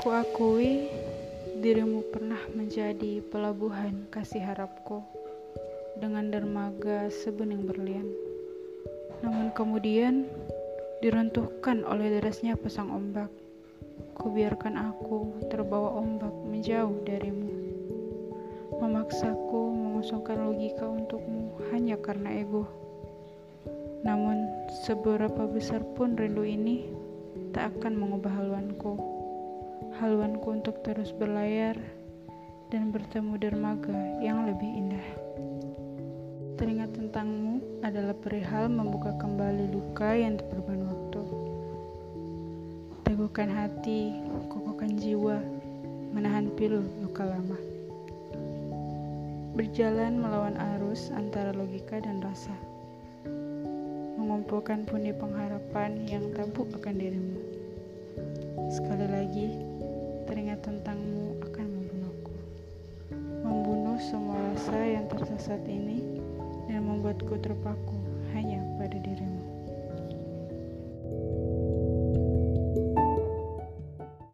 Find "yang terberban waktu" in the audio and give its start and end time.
40.16-41.22